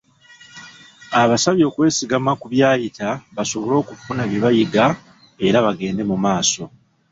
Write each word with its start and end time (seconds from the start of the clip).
Abasabye 1.21 1.63
okwesigama 1.69 2.31
ku 2.39 2.45
byayita 2.53 3.07
basobole 3.35 3.75
okufuna 3.81 4.21
bye 4.29 4.39
bayiga 4.45 4.85
era 5.47 5.57
bagende 5.65 6.01
mu 6.09 6.17
maaso. 6.23 6.63